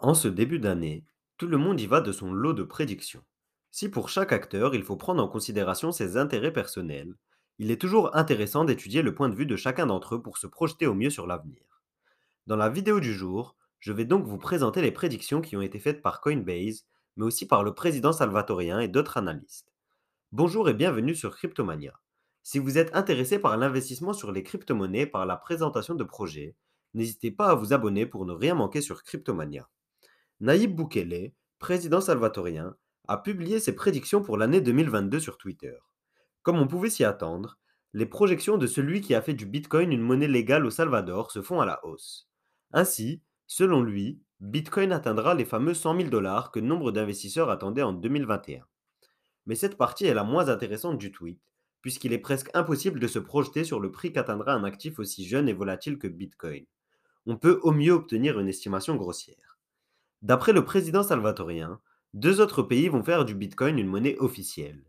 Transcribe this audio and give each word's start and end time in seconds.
En 0.00 0.14
ce 0.14 0.28
début 0.28 0.60
d'année, 0.60 1.04
tout 1.38 1.48
le 1.48 1.56
monde 1.56 1.80
y 1.80 1.86
va 1.86 2.00
de 2.00 2.12
son 2.12 2.32
lot 2.32 2.52
de 2.52 2.62
prédictions. 2.62 3.24
Si 3.72 3.88
pour 3.88 4.08
chaque 4.08 4.32
acteur, 4.32 4.74
il 4.74 4.84
faut 4.84 4.96
prendre 4.96 5.22
en 5.22 5.28
considération 5.28 5.90
ses 5.90 6.16
intérêts 6.16 6.52
personnels, 6.52 7.14
il 7.58 7.72
est 7.72 7.80
toujours 7.80 8.16
intéressant 8.16 8.64
d'étudier 8.64 9.02
le 9.02 9.12
point 9.12 9.28
de 9.28 9.34
vue 9.34 9.46
de 9.46 9.56
chacun 9.56 9.86
d'entre 9.86 10.14
eux 10.14 10.22
pour 10.22 10.38
se 10.38 10.46
projeter 10.46 10.86
au 10.86 10.94
mieux 10.94 11.10
sur 11.10 11.26
l'avenir. 11.26 11.82
Dans 12.46 12.54
la 12.54 12.68
vidéo 12.68 13.00
du 13.00 13.12
jour, 13.12 13.56
je 13.80 13.92
vais 13.92 14.04
donc 14.04 14.24
vous 14.24 14.38
présenter 14.38 14.82
les 14.82 14.92
prédictions 14.92 15.40
qui 15.40 15.56
ont 15.56 15.62
été 15.62 15.80
faites 15.80 16.00
par 16.00 16.20
Coinbase, 16.20 16.86
mais 17.16 17.24
aussi 17.24 17.48
par 17.48 17.64
le 17.64 17.74
président 17.74 18.12
salvatorien 18.12 18.78
et 18.78 18.86
d'autres 18.86 19.16
analystes. 19.16 19.74
Bonjour 20.30 20.68
et 20.68 20.74
bienvenue 20.74 21.16
sur 21.16 21.34
Cryptomania. 21.34 22.00
Si 22.44 22.60
vous 22.60 22.78
êtes 22.78 22.94
intéressé 22.94 23.40
par 23.40 23.56
l'investissement 23.56 24.12
sur 24.12 24.30
les 24.30 24.44
crypto-monnaies 24.44 25.06
par 25.06 25.26
la 25.26 25.36
présentation 25.36 25.96
de 25.96 26.04
projets, 26.04 26.54
n'hésitez 26.94 27.32
pas 27.32 27.48
à 27.48 27.54
vous 27.56 27.72
abonner 27.72 28.06
pour 28.06 28.26
ne 28.26 28.32
rien 28.32 28.54
manquer 28.54 28.80
sur 28.80 29.02
Cryptomania. 29.02 29.68
Naïb 30.40 30.72
Boukele, 30.76 31.32
président 31.58 32.00
salvatorien, 32.00 32.76
a 33.08 33.16
publié 33.16 33.58
ses 33.58 33.74
prédictions 33.74 34.22
pour 34.22 34.38
l'année 34.38 34.60
2022 34.60 35.18
sur 35.18 35.36
Twitter. 35.36 35.74
Comme 36.44 36.60
on 36.60 36.68
pouvait 36.68 36.90
s'y 36.90 37.02
attendre, 37.02 37.58
les 37.92 38.06
projections 38.06 38.56
de 38.56 38.68
celui 38.68 39.00
qui 39.00 39.16
a 39.16 39.20
fait 39.20 39.34
du 39.34 39.46
Bitcoin 39.46 39.90
une 39.90 40.00
monnaie 40.00 40.28
légale 40.28 40.64
au 40.64 40.70
Salvador 40.70 41.32
se 41.32 41.42
font 41.42 41.60
à 41.60 41.66
la 41.66 41.84
hausse. 41.84 42.28
Ainsi, 42.72 43.20
selon 43.48 43.82
lui, 43.82 44.20
Bitcoin 44.38 44.92
atteindra 44.92 45.34
les 45.34 45.44
fameux 45.44 45.74
100 45.74 45.96
000 45.96 46.08
dollars 46.08 46.52
que 46.52 46.60
nombre 46.60 46.92
d'investisseurs 46.92 47.50
attendaient 47.50 47.82
en 47.82 47.92
2021. 47.92 48.64
Mais 49.46 49.56
cette 49.56 49.76
partie 49.76 50.06
est 50.06 50.14
la 50.14 50.22
moins 50.22 50.48
intéressante 50.48 50.98
du 50.98 51.10
tweet, 51.10 51.40
puisqu'il 51.82 52.12
est 52.12 52.18
presque 52.18 52.50
impossible 52.54 53.00
de 53.00 53.08
se 53.08 53.18
projeter 53.18 53.64
sur 53.64 53.80
le 53.80 53.90
prix 53.90 54.12
qu'atteindra 54.12 54.52
un 54.52 54.62
actif 54.62 55.00
aussi 55.00 55.26
jeune 55.26 55.48
et 55.48 55.52
volatile 55.52 55.98
que 55.98 56.06
Bitcoin. 56.06 56.64
On 57.26 57.36
peut 57.36 57.58
au 57.64 57.72
mieux 57.72 57.92
obtenir 57.92 58.38
une 58.38 58.48
estimation 58.48 58.94
grossière. 58.94 59.47
D'après 60.22 60.52
le 60.52 60.64
président 60.64 61.02
salvatorien, 61.02 61.80
deux 62.12 62.40
autres 62.40 62.62
pays 62.62 62.88
vont 62.88 63.04
faire 63.04 63.24
du 63.24 63.34
Bitcoin 63.34 63.78
une 63.78 63.86
monnaie 63.86 64.16
officielle. 64.18 64.84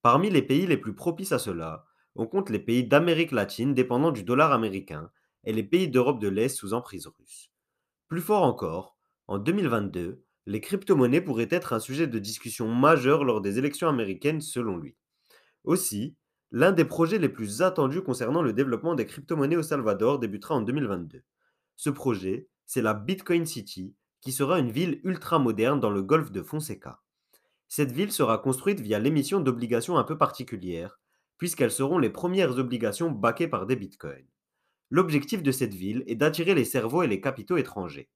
Parmi 0.00 0.30
les 0.30 0.42
pays 0.42 0.66
les 0.66 0.78
plus 0.78 0.94
propices 0.94 1.32
à 1.32 1.38
cela, 1.38 1.84
on 2.14 2.26
compte 2.26 2.50
les 2.50 2.58
pays 2.58 2.84
d'Amérique 2.84 3.32
latine 3.32 3.74
dépendant 3.74 4.12
du 4.12 4.24
dollar 4.24 4.52
américain 4.52 5.10
et 5.44 5.52
les 5.52 5.62
pays 5.62 5.88
d'Europe 5.88 6.20
de 6.20 6.28
l'Est 6.28 6.56
sous 6.56 6.72
emprise 6.72 7.06
russe. 7.06 7.50
Plus 8.08 8.20
fort 8.20 8.44
encore, 8.44 8.96
en 9.28 9.38
2022, 9.38 10.24
les 10.46 10.60
crypto-monnaies 10.60 11.20
pourraient 11.20 11.48
être 11.50 11.72
un 11.72 11.80
sujet 11.80 12.06
de 12.06 12.18
discussion 12.18 12.68
majeur 12.68 13.24
lors 13.24 13.40
des 13.40 13.58
élections 13.58 13.88
américaines 13.88 14.40
selon 14.40 14.76
lui. 14.76 14.96
Aussi, 15.64 16.16
l'un 16.50 16.72
des 16.72 16.84
projets 16.84 17.18
les 17.18 17.28
plus 17.28 17.62
attendus 17.62 18.02
concernant 18.02 18.42
le 18.42 18.52
développement 18.52 18.94
des 18.94 19.06
crypto-monnaies 19.06 19.56
au 19.56 19.62
Salvador 19.62 20.18
débutera 20.18 20.54
en 20.54 20.62
2022. 20.62 21.22
Ce 21.76 21.90
projet, 21.90 22.48
c'est 22.66 22.82
la 22.82 22.94
Bitcoin 22.94 23.46
City, 23.46 23.94
qui 24.22 24.32
sera 24.32 24.58
une 24.58 24.70
ville 24.70 25.00
ultra-moderne 25.04 25.80
dans 25.80 25.90
le 25.90 26.02
golfe 26.02 26.32
de 26.32 26.42
Fonseca. 26.42 27.02
Cette 27.68 27.92
ville 27.92 28.12
sera 28.12 28.38
construite 28.38 28.80
via 28.80 28.98
l'émission 28.98 29.40
d'obligations 29.40 29.98
un 29.98 30.04
peu 30.04 30.16
particulières, 30.16 31.00
puisqu'elles 31.38 31.72
seront 31.72 31.98
les 31.98 32.10
premières 32.10 32.56
obligations 32.58 33.10
backées 33.10 33.48
par 33.48 33.66
des 33.66 33.76
bitcoins. 33.76 34.28
L'objectif 34.90 35.42
de 35.42 35.50
cette 35.50 35.74
ville 35.74 36.04
est 36.06 36.14
d'attirer 36.14 36.54
les 36.54 36.64
cerveaux 36.64 37.02
et 37.02 37.08
les 37.08 37.20
capitaux 37.20 37.56
étrangers. 37.56 38.10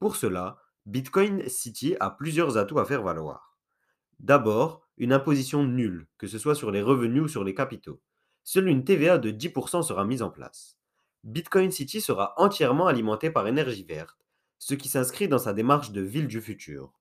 Pour 0.00 0.16
cela, 0.16 0.58
Bitcoin 0.86 1.48
City 1.48 1.96
a 2.00 2.10
plusieurs 2.10 2.56
atouts 2.56 2.80
à 2.80 2.84
faire 2.84 3.02
valoir. 3.02 3.56
D'abord, 4.18 4.88
une 4.96 5.12
imposition 5.12 5.64
nulle, 5.64 6.08
que 6.18 6.26
ce 6.26 6.38
soit 6.38 6.54
sur 6.54 6.70
les 6.70 6.82
revenus 6.82 7.22
ou 7.22 7.28
sur 7.28 7.44
les 7.44 7.54
capitaux. 7.54 8.00
Seule 8.42 8.68
une 8.68 8.84
TVA 8.84 9.18
de 9.18 9.30
10% 9.30 9.82
sera 9.82 10.04
mise 10.04 10.22
en 10.22 10.30
place. 10.30 10.78
Bitcoin 11.22 11.70
City 11.70 12.00
sera 12.00 12.34
entièrement 12.38 12.86
alimentée 12.86 13.30
par 13.30 13.46
énergie 13.46 13.84
verte, 13.84 14.23
ce 14.64 14.72
qui 14.72 14.88
s'inscrit 14.88 15.28
dans 15.28 15.36
sa 15.38 15.52
démarche 15.52 15.90
de 15.90 16.00
ville 16.00 16.26
du 16.26 16.40
futur. 16.40 16.94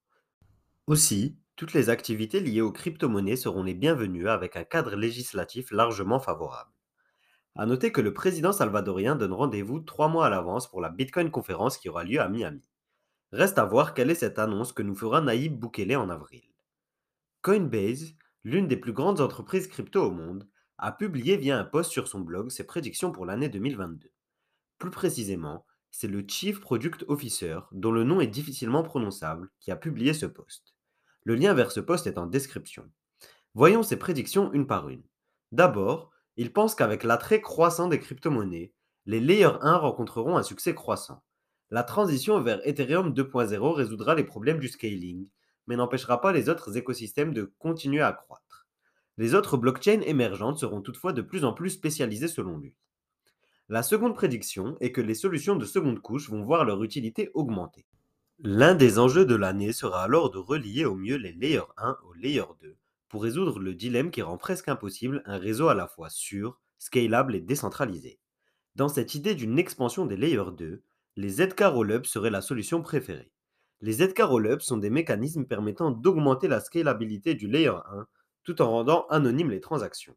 Aussi, 0.85 1.37
toutes 1.55 1.71
les 1.71 1.89
activités 1.89 2.41
liées 2.41 2.59
aux 2.59 2.73
crypto-monnaies 2.73 3.37
seront 3.37 3.63
les 3.63 3.73
bienvenues 3.73 4.27
avec 4.27 4.57
un 4.57 4.65
cadre 4.65 4.97
législatif 4.97 5.71
largement 5.71 6.19
favorable. 6.19 6.73
A 7.55 7.65
noter 7.65 7.93
que 7.93 8.01
le 8.01 8.13
président 8.13 8.51
salvadorien 8.51 9.15
donne 9.15 9.31
rendez-vous 9.31 9.79
trois 9.79 10.09
mois 10.09 10.25
à 10.25 10.29
l'avance 10.29 10.69
pour 10.69 10.81
la 10.81 10.89
Bitcoin 10.89 11.31
conférence 11.31 11.77
qui 11.77 11.87
aura 11.87 12.03
lieu 12.03 12.19
à 12.19 12.27
Miami. 12.27 12.67
Reste 13.31 13.57
à 13.57 13.63
voir 13.63 13.93
quelle 13.93 14.09
est 14.09 14.15
cette 14.15 14.39
annonce 14.39 14.73
que 14.73 14.83
nous 14.83 14.95
fera 14.95 15.21
Naïb 15.21 15.57
Boukele 15.57 15.95
en 15.95 16.09
avril. 16.09 16.43
Coinbase, 17.43 18.13
l'une 18.43 18.67
des 18.67 18.75
plus 18.75 18.91
grandes 18.91 19.21
entreprises 19.21 19.67
crypto 19.67 20.03
au 20.03 20.11
monde, 20.11 20.49
a 20.77 20.91
publié 20.91 21.37
via 21.37 21.57
un 21.57 21.63
post 21.63 21.91
sur 21.91 22.09
son 22.09 22.19
blog 22.19 22.49
ses 22.49 22.65
prédictions 22.65 23.13
pour 23.13 23.25
l'année 23.25 23.47
2022. 23.47 24.11
Plus 24.79 24.91
précisément, 24.91 25.65
c'est 25.95 26.07
le 26.07 26.25
Chief 26.27 26.59
Product 26.59 27.05
Officer, 27.07 27.59
dont 27.71 27.91
le 27.91 28.03
nom 28.03 28.19
est 28.19 28.27
difficilement 28.27 28.81
prononçable, 28.81 29.51
qui 29.59 29.69
a 29.69 29.75
publié 29.75 30.15
ce 30.15 30.25
post. 30.25 30.73
Le 31.23 31.35
lien 31.35 31.53
vers 31.53 31.71
ce 31.71 31.79
post 31.79 32.07
est 32.07 32.17
en 32.17 32.25
description. 32.25 32.89
Voyons 33.53 33.83
ses 33.83 33.97
prédictions 33.97 34.51
une 34.53 34.65
par 34.65 34.89
une. 34.89 35.03
D'abord, 35.51 36.09
il 36.35 36.51
pense 36.51 36.73
qu'avec 36.73 37.03
l'attrait 37.03 37.41
croissant 37.41 37.87
des 37.87 37.99
crypto-monnaies, 37.99 38.73
les 39.05 39.19
Layer 39.19 39.51
1 39.61 39.77
rencontreront 39.77 40.35
un 40.35 40.41
succès 40.41 40.73
croissant. 40.73 41.23
La 41.69 41.83
transition 41.83 42.41
vers 42.41 42.67
Ethereum 42.67 43.13
2.0 43.13 43.73
résoudra 43.73 44.15
les 44.15 44.23
problèmes 44.23 44.59
du 44.59 44.69
scaling, 44.69 45.29
mais 45.67 45.75
n'empêchera 45.75 46.21
pas 46.21 46.31
les 46.31 46.49
autres 46.49 46.75
écosystèmes 46.75 47.35
de 47.35 47.53
continuer 47.59 48.01
à 48.01 48.13
croître. 48.13 48.67
Les 49.17 49.35
autres 49.35 49.57
blockchains 49.57 50.01
émergentes 50.01 50.57
seront 50.57 50.81
toutefois 50.81 51.13
de 51.13 51.21
plus 51.21 51.45
en 51.45 51.53
plus 51.53 51.69
spécialisées 51.69 52.27
selon 52.27 52.57
lui. 52.57 52.75
La 53.73 53.81
seconde 53.81 54.13
prédiction 54.13 54.77
est 54.81 54.91
que 54.91 55.01
les 55.01 55.15
solutions 55.15 55.55
de 55.55 55.65
seconde 55.65 55.99
couche 55.99 56.29
vont 56.29 56.43
voir 56.43 56.63
leur 56.63 56.83
utilité 56.83 57.31
augmenter. 57.33 57.87
L'un 58.37 58.75
des 58.75 58.99
enjeux 58.99 59.25
de 59.25 59.33
l'année 59.33 59.73
sera 59.73 60.03
alors 60.03 60.29
de 60.29 60.37
relier 60.37 60.85
au 60.85 60.93
mieux 60.93 61.15
les 61.15 61.31
Layer 61.31 61.63
1 61.77 61.97
au 62.07 62.13
Layer 62.13 62.43
2 62.61 62.77
pour 63.09 63.23
résoudre 63.23 63.57
le 63.57 63.73
dilemme 63.73 64.11
qui 64.11 64.21
rend 64.21 64.37
presque 64.37 64.67
impossible 64.67 65.23
un 65.25 65.39
réseau 65.39 65.69
à 65.69 65.73
la 65.73 65.87
fois 65.87 66.11
sûr, 66.11 66.61
scalable 66.77 67.33
et 67.33 67.41
décentralisé. 67.41 68.19
Dans 68.75 68.89
cette 68.89 69.15
idée 69.15 69.33
d'une 69.33 69.57
expansion 69.57 70.05
des 70.05 70.17
Layer 70.17 70.51
2, 70.55 70.83
les 71.15 71.29
ZK 71.29 71.61
Rollups 71.61 72.07
seraient 72.07 72.29
la 72.29 72.41
solution 72.41 72.83
préférée. 72.83 73.31
Les 73.81 73.93
ZK 73.93 74.19
Rollups 74.19 74.63
sont 74.63 74.77
des 74.77 74.91
mécanismes 74.91 75.45
permettant 75.45 75.89
d'augmenter 75.89 76.47
la 76.47 76.59
scalabilité 76.59 77.33
du 77.33 77.47
Layer 77.47 77.69
1 77.69 78.05
tout 78.43 78.61
en 78.61 78.69
rendant 78.69 79.07
anonymes 79.07 79.49
les 79.49 79.61
transactions. 79.61 80.15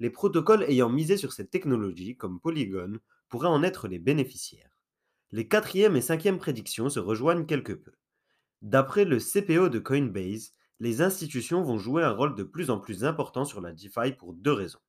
Les 0.00 0.10
protocoles 0.10 0.64
ayant 0.64 0.88
misé 0.88 1.16
sur 1.16 1.32
cette 1.32 1.50
technologie, 1.50 2.16
comme 2.16 2.40
Polygon, 2.40 2.98
pourraient 3.28 3.48
en 3.48 3.62
être 3.62 3.86
les 3.86 3.98
bénéficiaires. 3.98 4.70
Les 5.30 5.46
quatrième 5.46 5.94
et 5.94 6.00
cinquième 6.00 6.38
prédictions 6.38 6.88
se 6.88 6.98
rejoignent 6.98 7.46
quelque 7.46 7.72
peu. 7.72 7.92
D'après 8.62 9.04
le 9.04 9.18
CPO 9.18 9.68
de 9.68 9.78
Coinbase, 9.78 10.54
les 10.80 11.02
institutions 11.02 11.62
vont 11.62 11.78
jouer 11.78 12.02
un 12.02 12.12
rôle 12.12 12.34
de 12.34 12.42
plus 12.42 12.70
en 12.70 12.78
plus 12.78 13.04
important 13.04 13.44
sur 13.44 13.60
la 13.60 13.72
DeFi 13.72 14.12
pour 14.18 14.32
deux 14.32 14.52
raisons. 14.52 14.80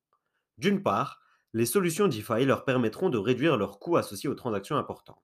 D'une 0.56 0.82
part, 0.82 1.20
les 1.52 1.66
solutions 1.66 2.08
DeFi 2.08 2.46
leur 2.46 2.64
permettront 2.64 3.10
de 3.10 3.18
réduire 3.18 3.58
leurs 3.58 3.78
coûts 3.78 3.98
associés 3.98 4.30
aux 4.30 4.34
transactions 4.34 4.76
importantes. 4.76 5.22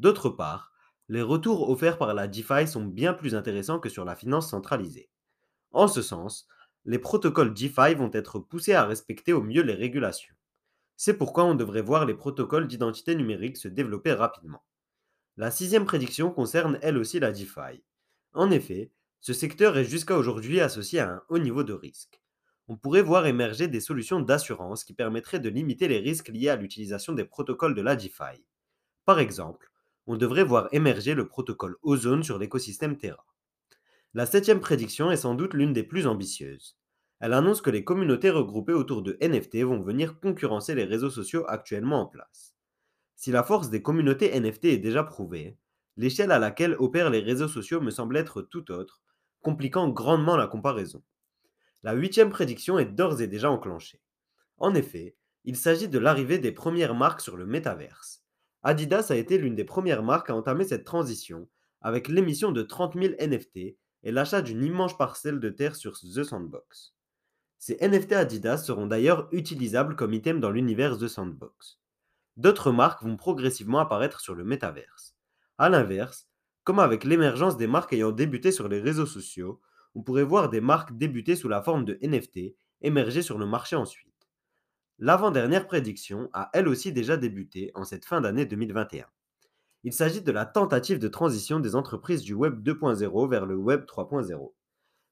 D'autre 0.00 0.28
part, 0.28 0.72
les 1.08 1.22
retours 1.22 1.70
offerts 1.70 1.98
par 1.98 2.12
la 2.14 2.26
DeFi 2.26 2.66
sont 2.66 2.84
bien 2.84 3.14
plus 3.14 3.36
intéressants 3.36 3.78
que 3.78 3.88
sur 3.88 4.04
la 4.04 4.16
finance 4.16 4.50
centralisée. 4.50 5.08
En 5.70 5.86
ce 5.86 6.02
sens, 6.02 6.48
les 6.84 6.98
protocoles 6.98 7.54
DeFi 7.54 7.94
vont 7.94 8.10
être 8.12 8.40
poussés 8.40 8.74
à 8.74 8.84
respecter 8.84 9.32
au 9.32 9.42
mieux 9.42 9.62
les 9.62 9.74
régulations. 9.74 10.34
C'est 10.96 11.16
pourquoi 11.16 11.44
on 11.44 11.54
devrait 11.54 11.82
voir 11.82 12.06
les 12.06 12.14
protocoles 12.14 12.66
d'identité 12.66 13.14
numérique 13.14 13.56
se 13.56 13.68
développer 13.68 14.12
rapidement. 14.12 14.64
La 15.36 15.50
sixième 15.50 15.84
prédiction 15.84 16.30
concerne 16.30 16.78
elle 16.82 16.98
aussi 16.98 17.20
la 17.20 17.32
DeFi. 17.32 17.82
En 18.32 18.50
effet, 18.50 18.90
ce 19.20 19.32
secteur 19.32 19.78
est 19.78 19.84
jusqu'à 19.84 20.16
aujourd'hui 20.16 20.60
associé 20.60 20.98
à 20.98 21.10
un 21.10 21.22
haut 21.28 21.38
niveau 21.38 21.62
de 21.62 21.72
risque. 21.72 22.20
On 22.68 22.76
pourrait 22.76 23.02
voir 23.02 23.26
émerger 23.26 23.68
des 23.68 23.80
solutions 23.80 24.20
d'assurance 24.20 24.84
qui 24.84 24.94
permettraient 24.94 25.40
de 25.40 25.48
limiter 25.48 25.88
les 25.88 25.98
risques 25.98 26.28
liés 26.28 26.48
à 26.48 26.56
l'utilisation 26.56 27.12
des 27.12 27.24
protocoles 27.24 27.74
de 27.74 27.82
la 27.82 27.96
DeFi. 27.96 28.44
Par 29.04 29.20
exemple, 29.20 29.70
on 30.06 30.16
devrait 30.16 30.44
voir 30.44 30.68
émerger 30.72 31.14
le 31.14 31.28
protocole 31.28 31.76
Ozone 31.82 32.24
sur 32.24 32.38
l'écosystème 32.38 32.96
Terra. 32.96 33.24
La 34.14 34.26
septième 34.26 34.60
prédiction 34.60 35.10
est 35.10 35.16
sans 35.16 35.34
doute 35.34 35.54
l'une 35.54 35.72
des 35.72 35.84
plus 35.84 36.06
ambitieuses. 36.06 36.76
Elle 37.22 37.34
annonce 37.34 37.60
que 37.60 37.70
les 37.70 37.84
communautés 37.84 38.30
regroupées 38.30 38.72
autour 38.72 39.00
de 39.00 39.16
NFT 39.22 39.58
vont 39.58 39.78
venir 39.78 40.18
concurrencer 40.18 40.74
les 40.74 40.82
réseaux 40.82 41.08
sociaux 41.08 41.44
actuellement 41.46 42.00
en 42.00 42.06
place. 42.06 42.56
Si 43.14 43.30
la 43.30 43.44
force 43.44 43.70
des 43.70 43.80
communautés 43.80 44.36
NFT 44.40 44.64
est 44.64 44.78
déjà 44.78 45.04
prouvée, 45.04 45.56
l'échelle 45.96 46.32
à 46.32 46.40
laquelle 46.40 46.74
opèrent 46.80 47.10
les 47.10 47.20
réseaux 47.20 47.46
sociaux 47.46 47.80
me 47.80 47.92
semble 47.92 48.16
être 48.16 48.42
tout 48.42 48.72
autre, 48.72 49.02
compliquant 49.40 49.88
grandement 49.88 50.36
la 50.36 50.48
comparaison. 50.48 51.00
La 51.84 51.92
huitième 51.92 52.28
prédiction 52.28 52.76
est 52.80 52.86
d'ores 52.86 53.20
et 53.20 53.28
déjà 53.28 53.52
enclenchée. 53.52 54.00
En 54.56 54.74
effet, 54.74 55.14
il 55.44 55.54
s'agit 55.54 55.88
de 55.88 56.00
l'arrivée 56.00 56.40
des 56.40 56.50
premières 56.50 56.96
marques 56.96 57.20
sur 57.20 57.36
le 57.36 57.46
métaverse. 57.46 58.24
Adidas 58.64 59.06
a 59.10 59.14
été 59.14 59.38
l'une 59.38 59.54
des 59.54 59.62
premières 59.62 60.02
marques 60.02 60.30
à 60.30 60.34
entamer 60.34 60.64
cette 60.64 60.84
transition, 60.84 61.48
avec 61.82 62.08
l'émission 62.08 62.50
de 62.50 62.62
30 62.62 62.94
000 63.00 63.14
NFT 63.20 63.76
et 64.02 64.10
l'achat 64.10 64.42
d'une 64.42 64.64
immense 64.64 64.98
parcelle 64.98 65.38
de 65.38 65.50
terre 65.50 65.76
sur 65.76 66.00
The 66.00 66.24
Sandbox. 66.24 66.96
Ces 67.64 67.78
NFT 67.80 68.14
Adidas 68.14 68.58
seront 68.58 68.88
d'ailleurs 68.88 69.28
utilisables 69.30 69.94
comme 69.94 70.14
items 70.14 70.40
dans 70.40 70.50
l'univers 70.50 70.98
The 70.98 71.06
Sandbox. 71.06 71.78
D'autres 72.36 72.72
marques 72.72 73.04
vont 73.04 73.16
progressivement 73.16 73.78
apparaître 73.78 74.18
sur 74.18 74.34
le 74.34 74.42
métaverse. 74.42 75.14
A 75.58 75.68
l'inverse, 75.68 76.26
Comme 76.64 76.80
avec 76.80 77.04
l'émergence 77.04 77.56
des 77.56 77.68
marques 77.68 77.92
ayant 77.92 78.10
débuté 78.10 78.50
sur 78.50 78.66
les 78.66 78.80
réseaux 78.80 79.06
sociaux, 79.06 79.60
on 79.94 80.02
pourrait 80.02 80.24
voir 80.24 80.50
des 80.50 80.60
marques 80.60 80.98
débuter 80.98 81.36
sous 81.36 81.48
la 81.48 81.62
forme 81.62 81.84
de 81.84 82.00
NFT 82.02 82.56
émerger 82.80 83.22
sur 83.22 83.38
le 83.38 83.46
marché 83.46 83.76
ensuite. 83.76 84.28
L'avant-dernière 84.98 85.68
prédiction 85.68 86.30
a 86.32 86.50
elle 86.54 86.66
aussi 86.66 86.92
déjà 86.92 87.16
débuté 87.16 87.70
en 87.76 87.84
cette 87.84 88.06
fin 88.06 88.20
d'année 88.20 88.44
2021. 88.44 89.06
Il 89.84 89.92
s'agit 89.92 90.22
de 90.22 90.32
la 90.32 90.46
tentative 90.46 90.98
de 90.98 91.06
transition 91.06 91.60
des 91.60 91.76
entreprises 91.76 92.22
du 92.22 92.34
Web 92.34 92.60
2.0 92.66 93.30
vers 93.30 93.46
le 93.46 93.54
Web 93.54 93.84
3.0. 93.84 94.50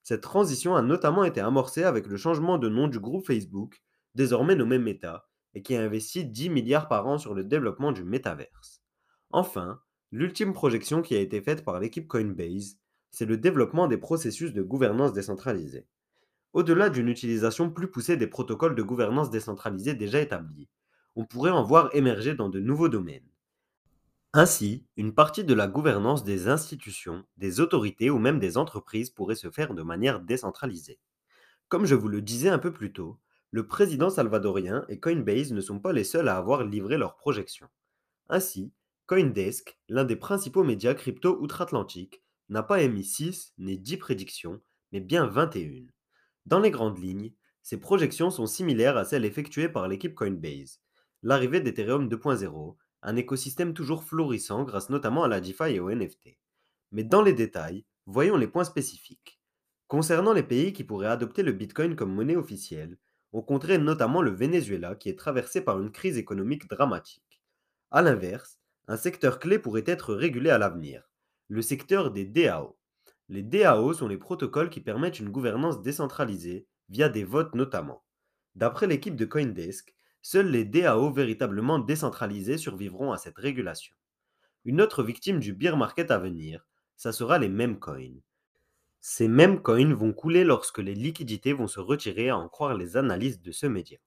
Cette 0.02 0.22
transition 0.22 0.76
a 0.76 0.82
notamment 0.82 1.24
été 1.24 1.40
amorcée 1.40 1.84
avec 1.84 2.06
le 2.06 2.16
changement 2.16 2.58
de 2.58 2.68
nom 2.68 2.88
du 2.88 2.98
groupe 2.98 3.26
Facebook, 3.26 3.82
désormais 4.14 4.56
nommé 4.56 4.78
Meta, 4.78 5.28
et 5.54 5.62
qui 5.62 5.76
a 5.76 5.82
investi 5.82 6.24
10 6.24 6.50
milliards 6.50 6.88
par 6.88 7.06
an 7.06 7.18
sur 7.18 7.34
le 7.34 7.44
développement 7.44 7.92
du 7.92 8.04
métaverse. 8.04 8.82
Enfin, 9.30 9.80
l'ultime 10.10 10.52
projection 10.52 11.02
qui 11.02 11.14
a 11.14 11.20
été 11.20 11.40
faite 11.40 11.64
par 11.64 11.80
l'équipe 11.80 12.08
Coinbase, 12.08 12.78
c'est 13.10 13.26
le 13.26 13.36
développement 13.36 13.88
des 13.88 13.98
processus 13.98 14.52
de 14.52 14.62
gouvernance 14.62 15.12
décentralisée. 15.12 15.86
Au-delà 16.52 16.90
d'une 16.90 17.08
utilisation 17.08 17.70
plus 17.70 17.90
poussée 17.90 18.16
des 18.16 18.26
protocoles 18.26 18.74
de 18.74 18.82
gouvernance 18.82 19.30
décentralisée 19.30 19.94
déjà 19.94 20.20
établis, 20.20 20.68
on 21.14 21.24
pourrait 21.24 21.50
en 21.50 21.62
voir 21.62 21.94
émerger 21.94 22.34
dans 22.34 22.48
de 22.48 22.60
nouveaux 22.60 22.88
domaines. 22.88 23.29
Ainsi, 24.32 24.86
une 24.96 25.12
partie 25.12 25.42
de 25.42 25.54
la 25.54 25.66
gouvernance 25.66 26.22
des 26.22 26.46
institutions, 26.46 27.24
des 27.36 27.58
autorités 27.58 28.10
ou 28.10 28.18
même 28.18 28.38
des 28.38 28.56
entreprises 28.56 29.10
pourrait 29.10 29.34
se 29.34 29.50
faire 29.50 29.74
de 29.74 29.82
manière 29.82 30.20
décentralisée. 30.20 31.00
Comme 31.68 31.84
je 31.84 31.96
vous 31.96 32.06
le 32.06 32.22
disais 32.22 32.48
un 32.48 32.60
peu 32.60 32.72
plus 32.72 32.92
tôt, 32.92 33.18
le 33.50 33.66
président 33.66 34.08
salvadorien 34.08 34.84
et 34.88 35.00
Coinbase 35.00 35.52
ne 35.52 35.60
sont 35.60 35.80
pas 35.80 35.92
les 35.92 36.04
seuls 36.04 36.28
à 36.28 36.36
avoir 36.36 36.62
livré 36.62 36.96
leurs 36.96 37.16
projections. 37.16 37.68
Ainsi, 38.28 38.72
Coindesk, 39.06 39.80
l'un 39.88 40.04
des 40.04 40.14
principaux 40.14 40.62
médias 40.62 40.94
crypto 40.94 41.36
outre-Atlantique, 41.40 42.22
n'a 42.50 42.62
pas 42.62 42.82
émis 42.82 43.02
6 43.02 43.54
ni 43.58 43.78
10 43.78 43.96
prédictions, 43.96 44.60
mais 44.92 45.00
bien 45.00 45.26
21. 45.26 45.86
Dans 46.46 46.60
les 46.60 46.70
grandes 46.70 47.02
lignes, 47.02 47.32
ces 47.62 47.78
projections 47.78 48.30
sont 48.30 48.46
similaires 48.46 48.96
à 48.96 49.04
celles 49.04 49.24
effectuées 49.24 49.68
par 49.68 49.88
l'équipe 49.88 50.14
Coinbase. 50.14 50.80
L'arrivée 51.24 51.60
d'Ethereum 51.60 52.08
2.0, 52.08 52.76
un 53.02 53.16
écosystème 53.16 53.74
toujours 53.74 54.04
florissant 54.04 54.64
grâce 54.64 54.90
notamment 54.90 55.24
à 55.24 55.28
la 55.28 55.40
DeFi 55.40 55.74
et 55.74 55.80
au 55.80 55.90
NFT. 55.90 56.38
Mais 56.92 57.04
dans 57.04 57.22
les 57.22 57.32
détails, 57.32 57.84
voyons 58.06 58.36
les 58.36 58.48
points 58.48 58.64
spécifiques. 58.64 59.40
Concernant 59.88 60.32
les 60.32 60.42
pays 60.42 60.72
qui 60.72 60.84
pourraient 60.84 61.08
adopter 61.08 61.42
le 61.42 61.52
Bitcoin 61.52 61.96
comme 61.96 62.14
monnaie 62.14 62.36
officielle, 62.36 62.98
on 63.32 63.42
compterait 63.42 63.78
notamment 63.78 64.22
le 64.22 64.30
Venezuela 64.30 64.94
qui 64.94 65.08
est 65.08 65.18
traversé 65.18 65.60
par 65.60 65.80
une 65.80 65.92
crise 65.92 66.18
économique 66.18 66.68
dramatique. 66.68 67.42
A 67.90 68.02
l'inverse, 68.02 68.60
un 68.88 68.96
secteur 68.96 69.38
clé 69.38 69.58
pourrait 69.58 69.84
être 69.86 70.14
régulé 70.14 70.50
à 70.50 70.58
l'avenir, 70.58 71.10
le 71.48 71.62
secteur 71.62 72.10
des 72.10 72.24
DAO. 72.24 72.76
Les 73.28 73.42
DAO 73.42 73.92
sont 73.92 74.08
les 74.08 74.18
protocoles 74.18 74.70
qui 74.70 74.80
permettent 74.80 75.20
une 75.20 75.30
gouvernance 75.30 75.82
décentralisée 75.82 76.66
via 76.88 77.08
des 77.08 77.24
votes 77.24 77.54
notamment. 77.54 78.04
D'après 78.56 78.88
l'équipe 78.88 79.14
de 79.14 79.24
Coindesk, 79.24 79.94
Seuls 80.22 80.50
les 80.50 80.64
DAO 80.64 81.12
véritablement 81.12 81.78
décentralisés 81.78 82.58
survivront 82.58 83.12
à 83.12 83.18
cette 83.18 83.38
régulation. 83.38 83.94
Une 84.64 84.82
autre 84.82 85.02
victime 85.02 85.40
du 85.40 85.54
bear 85.54 85.76
market 85.76 86.10
à 86.10 86.18
venir, 86.18 86.66
ça 86.96 87.12
sera 87.12 87.38
les 87.38 87.48
mêmes 87.48 87.78
coins. 87.78 88.20
Ces 89.00 89.28
mêmes 89.28 89.62
coins 89.62 89.94
vont 89.94 90.12
couler 90.12 90.44
lorsque 90.44 90.78
les 90.78 90.94
liquidités 90.94 91.54
vont 91.54 91.66
se 91.66 91.80
retirer 91.80 92.28
à 92.28 92.36
en 92.36 92.48
croire 92.50 92.76
les 92.76 92.98
analyses 92.98 93.40
de 93.40 93.52
ce 93.52 93.66
média. 93.66 93.98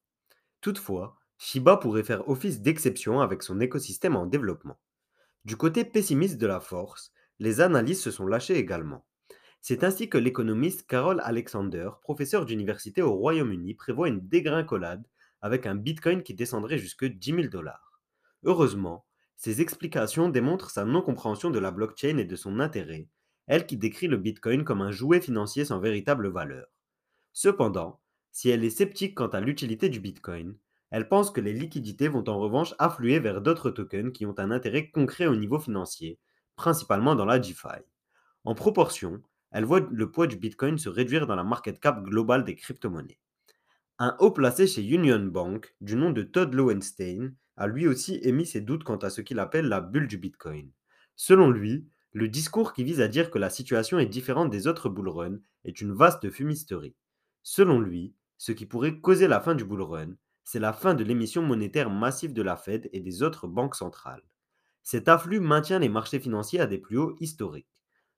Toutefois, 0.60 1.16
Shiba 1.36 1.76
pourrait 1.76 2.04
faire 2.04 2.28
office 2.28 2.60
d'exception 2.60 3.20
avec 3.20 3.42
son 3.42 3.60
écosystème 3.60 4.14
en 4.14 4.26
développement. 4.26 4.78
Du 5.44 5.56
côté 5.56 5.84
pessimiste 5.84 6.38
de 6.38 6.46
la 6.46 6.60
force, 6.60 7.12
les 7.40 7.60
analyses 7.60 8.00
se 8.00 8.12
sont 8.12 8.26
lâchées 8.26 8.56
également. 8.56 9.04
C'est 9.60 9.82
ainsi 9.82 10.08
que 10.08 10.18
l'économiste 10.18 10.86
Carol 10.86 11.20
Alexander, 11.24 11.90
professeur 12.02 12.44
d'université 12.46 13.02
au 13.02 13.14
Royaume-Uni, 13.14 13.74
prévoit 13.74 14.08
une 14.08 14.20
dégringolade 14.20 15.04
avec 15.44 15.66
un 15.66 15.74
Bitcoin 15.74 16.22
qui 16.22 16.32
descendrait 16.32 16.78
jusque 16.78 17.04
10 17.04 17.34
000 17.34 17.42
dollars. 17.48 18.00
Heureusement, 18.44 19.04
ces 19.36 19.60
explications 19.60 20.30
démontrent 20.30 20.70
sa 20.70 20.86
non-compréhension 20.86 21.50
de 21.50 21.58
la 21.58 21.70
blockchain 21.70 22.16
et 22.16 22.24
de 22.24 22.34
son 22.34 22.60
intérêt, 22.60 23.08
elle 23.46 23.66
qui 23.66 23.76
décrit 23.76 24.06
le 24.06 24.16
Bitcoin 24.16 24.64
comme 24.64 24.80
un 24.80 24.90
jouet 24.90 25.20
financier 25.20 25.66
sans 25.66 25.80
véritable 25.80 26.28
valeur. 26.28 26.66
Cependant, 27.34 28.00
si 28.32 28.48
elle 28.48 28.64
est 28.64 28.70
sceptique 28.70 29.16
quant 29.16 29.28
à 29.28 29.40
l'utilité 29.40 29.90
du 29.90 30.00
Bitcoin, 30.00 30.56
elle 30.90 31.10
pense 31.10 31.30
que 31.30 31.42
les 31.42 31.52
liquidités 31.52 32.08
vont 32.08 32.26
en 32.26 32.38
revanche 32.38 32.74
affluer 32.78 33.18
vers 33.18 33.42
d'autres 33.42 33.70
tokens 33.70 34.14
qui 34.14 34.24
ont 34.24 34.38
un 34.38 34.50
intérêt 34.50 34.88
concret 34.88 35.26
au 35.26 35.36
niveau 35.36 35.58
financier, 35.58 36.18
principalement 36.56 37.16
dans 37.16 37.26
la 37.26 37.38
DeFi. 37.38 37.82
En 38.44 38.54
proportion, 38.54 39.20
elle 39.50 39.66
voit 39.66 39.86
le 39.90 40.10
poids 40.10 40.26
du 40.26 40.36
Bitcoin 40.36 40.78
se 40.78 40.88
réduire 40.88 41.26
dans 41.26 41.36
la 41.36 41.44
market 41.44 41.80
cap 41.80 42.02
globale 42.02 42.44
des 42.44 42.56
crypto-monnaies. 42.56 43.18
Un 44.00 44.16
haut 44.18 44.32
placé 44.32 44.66
chez 44.66 44.82
Union 44.82 45.20
Bank, 45.20 45.76
du 45.80 45.94
nom 45.94 46.10
de 46.10 46.24
Todd 46.24 46.52
Lowenstein, 46.52 47.32
a 47.56 47.68
lui 47.68 47.86
aussi 47.86 48.18
émis 48.22 48.44
ses 48.44 48.60
doutes 48.60 48.82
quant 48.82 48.96
à 48.96 49.08
ce 49.08 49.20
qu'il 49.20 49.38
appelle 49.38 49.68
la 49.68 49.80
bulle 49.80 50.08
du 50.08 50.18
Bitcoin. 50.18 50.72
Selon 51.14 51.48
lui, 51.48 51.86
le 52.12 52.26
discours 52.26 52.72
qui 52.72 52.82
vise 52.82 53.00
à 53.00 53.06
dire 53.06 53.30
que 53.30 53.38
la 53.38 53.50
situation 53.50 54.00
est 54.00 54.06
différente 54.06 54.50
des 54.50 54.66
autres 54.66 54.88
bullruns 54.88 55.38
est 55.64 55.80
une 55.80 55.92
vaste 55.92 56.28
fumisterie. 56.28 56.96
Selon 57.44 57.78
lui, 57.78 58.14
ce 58.36 58.50
qui 58.50 58.66
pourrait 58.66 58.98
causer 58.98 59.28
la 59.28 59.40
fin 59.40 59.54
du 59.54 59.64
bullrun, 59.64 60.16
c'est 60.42 60.58
la 60.58 60.72
fin 60.72 60.94
de 60.94 61.04
l'émission 61.04 61.42
monétaire 61.42 61.88
massive 61.88 62.32
de 62.32 62.42
la 62.42 62.56
Fed 62.56 62.90
et 62.92 63.00
des 63.00 63.22
autres 63.22 63.46
banques 63.46 63.76
centrales. 63.76 64.24
Cet 64.82 65.08
afflux 65.08 65.38
maintient 65.38 65.78
les 65.78 65.88
marchés 65.88 66.18
financiers 66.18 66.60
à 66.60 66.66
des 66.66 66.78
plus 66.78 66.98
hauts 66.98 67.16
historiques. 67.20 67.70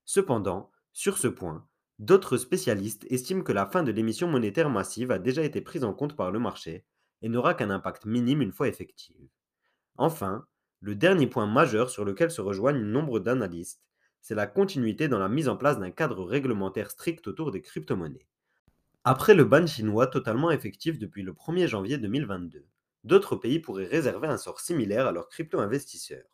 Cependant, 0.06 0.70
sur 0.92 1.18
ce 1.18 1.28
point, 1.28 1.66
D'autres 1.98 2.36
spécialistes 2.36 3.06
estiment 3.08 3.42
que 3.42 3.52
la 3.52 3.64
fin 3.64 3.82
de 3.82 3.90
l'émission 3.90 4.28
monétaire 4.28 4.68
massive 4.68 5.10
a 5.10 5.18
déjà 5.18 5.42
été 5.42 5.62
prise 5.62 5.82
en 5.82 5.94
compte 5.94 6.14
par 6.14 6.30
le 6.30 6.38
marché 6.38 6.84
et 7.22 7.30
n'aura 7.30 7.54
qu'un 7.54 7.70
impact 7.70 8.04
minime 8.04 8.42
une 8.42 8.52
fois 8.52 8.68
effective. 8.68 9.28
Enfin, 9.96 10.46
le 10.80 10.94
dernier 10.94 11.26
point 11.26 11.46
majeur 11.46 11.88
sur 11.88 12.04
lequel 12.04 12.30
se 12.30 12.42
rejoignent 12.42 12.84
nombre 12.84 13.18
d'analystes, 13.18 13.82
c'est 14.20 14.34
la 14.34 14.46
continuité 14.46 15.08
dans 15.08 15.18
la 15.18 15.30
mise 15.30 15.48
en 15.48 15.56
place 15.56 15.78
d'un 15.78 15.90
cadre 15.90 16.22
réglementaire 16.24 16.90
strict 16.90 17.26
autour 17.28 17.50
des 17.50 17.62
crypto-monnaies. 17.62 18.26
Après 19.04 19.34
le 19.34 19.44
ban 19.44 19.66
chinois 19.66 20.06
totalement 20.06 20.50
effectif 20.50 20.98
depuis 20.98 21.22
le 21.22 21.32
1er 21.32 21.66
janvier 21.66 21.96
2022, 21.96 22.66
d'autres 23.04 23.36
pays 23.36 23.60
pourraient 23.60 23.86
réserver 23.86 24.28
un 24.28 24.36
sort 24.36 24.60
similaire 24.60 25.06
à 25.06 25.12
leurs 25.12 25.28
crypto-investisseurs. 25.28 26.26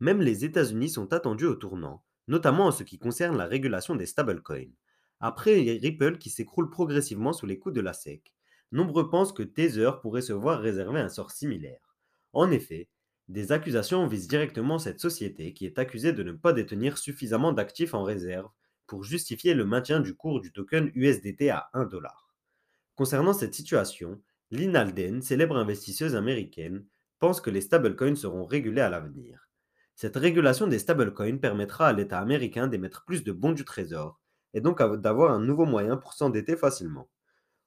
Même 0.00 0.20
les 0.20 0.44
États-Unis 0.44 0.88
sont 0.88 1.12
attendus 1.12 1.46
au 1.46 1.54
tournant, 1.54 2.02
notamment 2.26 2.66
en 2.66 2.72
ce 2.72 2.82
qui 2.82 2.98
concerne 2.98 3.36
la 3.36 3.46
régulation 3.46 3.94
des 3.94 4.06
stablecoins. 4.06 4.72
Après 5.20 5.54
Ripple 5.54 6.18
qui 6.18 6.28
s'écroule 6.28 6.68
progressivement 6.68 7.32
sous 7.32 7.46
les 7.46 7.58
coups 7.58 7.74
de 7.74 7.80
la 7.80 7.94
SEC, 7.94 8.34
nombreux 8.70 9.08
pensent 9.08 9.32
que 9.32 9.42
Tether 9.42 9.92
pourrait 10.02 10.22
se 10.22 10.34
voir 10.34 10.60
réserver 10.60 11.00
un 11.00 11.08
sort 11.08 11.30
similaire. 11.30 11.96
En 12.34 12.50
effet, 12.50 12.90
des 13.28 13.50
accusations 13.50 14.06
visent 14.06 14.28
directement 14.28 14.78
cette 14.78 15.00
société 15.00 15.54
qui 15.54 15.64
est 15.64 15.78
accusée 15.78 16.12
de 16.12 16.22
ne 16.22 16.32
pas 16.32 16.52
détenir 16.52 16.98
suffisamment 16.98 17.52
d'actifs 17.52 17.94
en 17.94 18.04
réserve 18.04 18.50
pour 18.86 19.04
justifier 19.04 19.54
le 19.54 19.64
maintien 19.64 20.00
du 20.00 20.14
cours 20.14 20.40
du 20.40 20.52
token 20.52 20.92
USDT 20.94 21.50
à 21.50 21.70
1 21.72 21.86
dollar. 21.86 22.34
Concernant 22.94 23.32
cette 23.32 23.54
situation, 23.54 24.20
Lynn 24.50 24.76
Alden, 24.76 25.22
célèbre 25.22 25.56
investisseuse 25.56 26.14
américaine, 26.14 26.84
pense 27.18 27.40
que 27.40 27.50
les 27.50 27.62
stablecoins 27.62 28.14
seront 28.14 28.44
régulés 28.44 28.82
à 28.82 28.90
l'avenir. 28.90 29.48
Cette 29.94 30.16
régulation 30.16 30.66
des 30.66 30.78
stablecoins 30.78 31.38
permettra 31.38 31.88
à 31.88 31.92
l'État 31.94 32.20
américain 32.20 32.68
d'émettre 32.68 33.04
plus 33.06 33.24
de 33.24 33.32
bons 33.32 33.52
du 33.52 33.64
trésor 33.64 34.20
et 34.56 34.62
donc 34.62 34.82
d'avoir 35.02 35.32
un 35.32 35.38
nouveau 35.38 35.66
moyen 35.66 35.98
pour 35.98 36.14
s'endetter 36.14 36.56
facilement. 36.56 37.10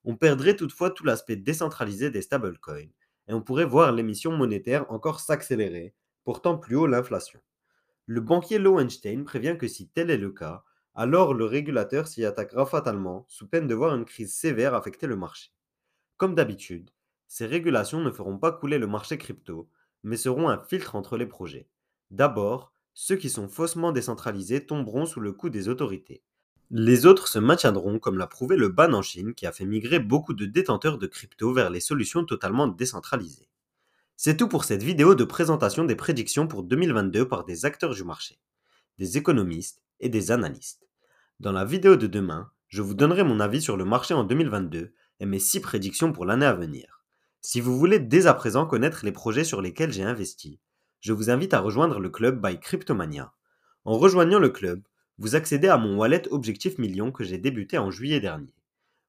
On 0.05 0.15
perdrait 0.15 0.55
toutefois 0.55 0.89
tout 0.89 1.05
l'aspect 1.05 1.35
décentralisé 1.35 2.09
des 2.09 2.23
stablecoins, 2.23 2.89
et 3.27 3.33
on 3.33 3.43
pourrait 3.43 3.65
voir 3.65 3.91
l'émission 3.91 4.31
monétaire 4.31 4.91
encore 4.91 5.19
s'accélérer, 5.19 5.93
portant 6.23 6.57
plus 6.57 6.75
haut 6.75 6.87
l'inflation. 6.87 7.39
Le 8.07 8.21
banquier 8.21 8.57
Lowenstein 8.57 9.23
prévient 9.23 9.55
que 9.59 9.67
si 9.67 9.87
tel 9.87 10.09
est 10.09 10.17
le 10.17 10.31
cas, 10.31 10.63
alors 10.95 11.35
le 11.35 11.45
régulateur 11.45 12.07
s'y 12.07 12.25
attaquera 12.25 12.65
fatalement, 12.65 13.23
sous 13.27 13.47
peine 13.47 13.67
de 13.67 13.75
voir 13.75 13.93
une 13.93 14.05
crise 14.05 14.33
sévère 14.33 14.73
affecter 14.73 15.05
le 15.05 15.15
marché. 15.15 15.51
Comme 16.17 16.33
d'habitude, 16.33 16.89
ces 17.27 17.45
régulations 17.45 18.01
ne 18.01 18.09
feront 18.09 18.39
pas 18.39 18.51
couler 18.51 18.79
le 18.79 18.87
marché 18.87 19.19
crypto, 19.19 19.69
mais 20.01 20.17
seront 20.17 20.49
un 20.49 20.57
filtre 20.63 20.95
entre 20.95 21.17
les 21.17 21.27
projets. 21.27 21.69
D'abord, 22.09 22.73
ceux 22.95 23.15
qui 23.15 23.29
sont 23.29 23.47
faussement 23.47 23.91
décentralisés 23.91 24.65
tomberont 24.65 25.05
sous 25.05 25.19
le 25.19 25.33
coup 25.33 25.51
des 25.51 25.69
autorités. 25.69 26.23
Les 26.71 27.07
autres 27.07 27.27
se 27.27 27.39
maintiendront 27.39 27.97
comme 27.97 28.19
l'a 28.19 28.27
prouvé 28.27 28.55
le 28.55 28.69
ban 28.69 28.93
en 28.93 29.01
Chine 29.01 29.33
qui 29.33 29.47
a 29.47 29.51
fait 29.51 29.65
migrer 29.65 29.97
beaucoup 29.97 30.33
de 30.33 30.45
détenteurs 30.45 30.99
de 30.99 31.07
crypto 31.07 31.51
vers 31.51 31.71
les 31.71 31.79
solutions 31.79 32.25
totalement 32.25 32.67
décentralisées. 32.67 33.49
C'est 34.17 34.37
tout 34.37 34.47
pour 34.47 34.65
cette 34.65 34.83
vidéo 34.83 35.15
de 35.15 35.23
présentation 35.23 35.83
des 35.83 35.95
prédictions 35.95 36.45
pour 36.45 36.61
2022 36.61 37.27
par 37.27 37.43
des 37.43 37.65
acteurs 37.65 37.95
du 37.95 38.03
marché, 38.03 38.37
des 38.99 39.17
économistes 39.17 39.81
et 39.99 40.09
des 40.09 40.29
analystes. 40.29 40.87
Dans 41.39 41.53
la 41.53 41.65
vidéo 41.65 41.95
de 41.95 42.05
demain, 42.05 42.51
je 42.67 42.83
vous 42.83 42.93
donnerai 42.93 43.23
mon 43.23 43.39
avis 43.39 43.63
sur 43.63 43.75
le 43.75 43.85
marché 43.85 44.13
en 44.13 44.23
2022 44.23 44.93
et 45.21 45.25
mes 45.25 45.39
6 45.39 45.61
prédictions 45.61 46.11
pour 46.11 46.25
l'année 46.25 46.45
à 46.45 46.53
venir. 46.53 47.03
Si 47.41 47.61
vous 47.61 47.79
voulez 47.79 47.97
dès 47.97 48.27
à 48.27 48.35
présent 48.35 48.67
connaître 48.67 49.03
les 49.03 49.11
projets 49.11 49.43
sur 49.43 49.63
lesquels 49.63 49.91
j'ai 49.91 50.03
investi, 50.03 50.59
je 50.99 51.13
vous 51.13 51.31
invite 51.31 51.55
à 51.55 51.61
rejoindre 51.61 51.99
le 51.99 52.09
club 52.09 52.45
by 52.45 52.59
Cryptomania. 52.59 53.33
En 53.85 53.97
rejoignant 53.97 54.37
le 54.37 54.49
club, 54.49 54.83
vous 55.19 55.35
accédez 55.35 55.67
à 55.67 55.77
mon 55.77 55.97
wallet 55.97 56.23
Objectif 56.31 56.77
Million 56.77 57.11
que 57.11 57.25
j'ai 57.25 57.37
débuté 57.37 57.77
en 57.77 57.91
juillet 57.91 58.21
dernier. 58.21 58.55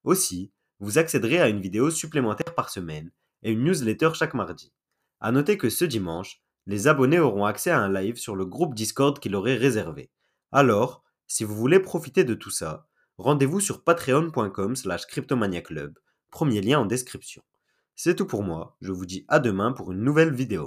Aussi, 0.03 0.51
vous 0.81 0.97
accéderez 0.97 1.39
à 1.39 1.47
une 1.47 1.61
vidéo 1.61 1.89
supplémentaire 1.89 2.53
par 2.53 2.69
semaine 2.69 3.11
et 3.43 3.51
une 3.51 3.63
newsletter 3.63 4.09
chaque 4.13 4.33
mardi. 4.33 4.73
A 5.21 5.31
noter 5.31 5.57
que 5.57 5.69
ce 5.69 5.85
dimanche, 5.85 6.41
les 6.67 6.89
abonnés 6.89 7.19
auront 7.19 7.45
accès 7.45 7.71
à 7.71 7.79
un 7.79 7.91
live 7.91 8.17
sur 8.17 8.35
le 8.35 8.45
groupe 8.45 8.75
Discord 8.75 9.19
qu'il 9.19 9.35
aurait 9.37 9.55
réservé. 9.55 10.09
Alors, 10.51 11.01
si 11.27 11.45
vous 11.45 11.55
voulez 11.55 11.79
profiter 11.79 12.25
de 12.25 12.33
tout 12.33 12.49
ça, 12.49 12.87
rendez-vous 13.17 13.61
sur 13.61 13.81
patreon.com 13.81 14.75
slash 14.75 15.05
cryptomaniaclub, 15.05 15.97
premier 16.29 16.59
lien 16.59 16.79
en 16.79 16.85
description. 16.85 17.41
C'est 17.95 18.15
tout 18.15 18.25
pour 18.25 18.43
moi, 18.43 18.75
je 18.81 18.91
vous 18.91 19.05
dis 19.05 19.23
à 19.29 19.39
demain 19.39 19.71
pour 19.71 19.93
une 19.93 20.03
nouvelle 20.03 20.33
vidéo. 20.33 20.59